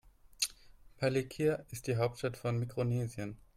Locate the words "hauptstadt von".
1.97-2.57